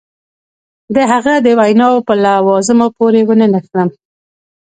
د 0.95 0.97
هغه 1.11 1.33
د 1.45 1.47
ویناوو 1.59 2.05
په 2.07 2.13
لوازمو 2.23 2.87
پورې 2.97 3.21
ونه 3.27 3.45
نښلم. 3.53 3.89